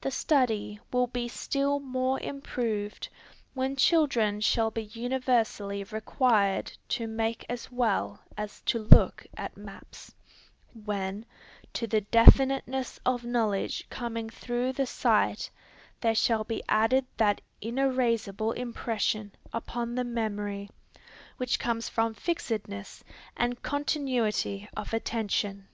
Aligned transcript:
The 0.00 0.12
study 0.12 0.78
will 0.92 1.08
be 1.08 1.26
still 1.26 1.80
more 1.80 2.20
improved, 2.20 3.08
when 3.54 3.74
children 3.74 4.40
shall 4.40 4.70
be 4.70 4.84
universally 4.84 5.82
required 5.82 6.70
to 6.90 7.08
make 7.08 7.44
as 7.48 7.72
well 7.72 8.20
as 8.38 8.60
to 8.66 8.78
look 8.78 9.26
at 9.36 9.56
maps, 9.56 10.14
when, 10.84 11.26
to 11.72 11.88
the 11.88 12.02
definiteness 12.02 13.00
of 13.04 13.24
knowledge 13.24 13.84
coming 13.90 14.30
through 14.30 14.74
the 14.74 14.86
sight, 14.86 15.50
there 16.02 16.14
shall 16.14 16.44
be 16.44 16.62
added 16.68 17.04
that 17.16 17.40
inerasible 17.60 18.52
impression 18.52 19.32
upon 19.52 19.96
the 19.96 20.04
memory, 20.04 20.70
which 21.36 21.58
comes 21.58 21.88
from 21.88 22.14
fixedness 22.14 23.02
and 23.36 23.60
continuity 23.62 24.68
of 24.76 24.92
attention. 24.94 25.66